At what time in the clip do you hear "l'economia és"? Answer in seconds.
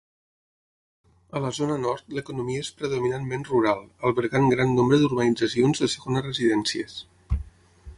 2.19-2.73